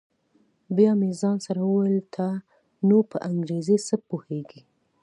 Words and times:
بيا 0.75 0.91
مې 0.99 1.09
ځان 1.21 1.37
سره 1.47 1.59
وويل 1.63 1.99
ته 2.15 2.27
نو 2.87 2.97
په 3.11 3.17
انګريزۍ 3.29 3.77
څه 3.87 3.95
پوهېږې. 4.07 4.61